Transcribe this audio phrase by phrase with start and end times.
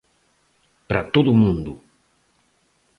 [0.87, 1.71] Para todo o mundo.